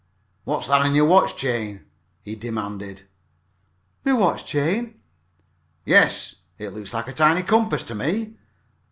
"What's 0.45 0.65
that 0.67 0.81
on 0.81 0.95
your 0.95 1.05
watch 1.05 1.35
chain?" 1.37 1.81
he 2.23 2.33
demanded. 2.33 3.03
"My 4.03 4.13
watch 4.13 4.43
chain?" 4.45 4.99
"Yes. 5.85 6.37
It 6.57 6.69
looks 6.73 6.91
like 6.91 7.07
a 7.07 7.13
tiny 7.13 7.43
compass 7.43 7.83
to 7.83 7.93
me." 7.93 8.33